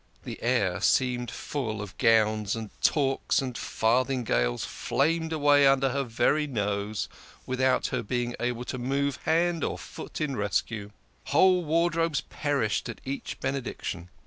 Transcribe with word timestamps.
The 0.23 0.41
air 0.41 0.79
seemed 0.81 1.29
full 1.29 1.79
of 1.79 1.95
gowns 1.99 2.55
and 2.55 2.71
toques 2.81 3.39
and 3.39 3.55
farthin 3.55 4.23
gales 4.23 4.65
flaming 4.65 5.31
away 5.31 5.67
under 5.67 5.89
her 5.89 6.01
very 6.03 6.47
nose, 6.47 7.07
without 7.45 7.85
her 7.93 8.01
being 8.01 8.33
able 8.39 8.65
to 8.65 8.79
move 8.79 9.17
hand 9.25 9.63
or 9.63 9.77
foot 9.77 10.19
in 10.19 10.35
rescue; 10.35 10.89
whole 11.25 11.63
wardrobes 11.63 12.21
per 12.21 12.65
ished 12.67 12.89
at 12.89 12.99
each 13.05 13.39
Benediction. 13.41 14.09